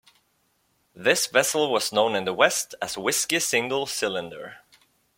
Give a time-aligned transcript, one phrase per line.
[0.95, 4.57] This vessel was known in the West as Whiskey Single Cylinder.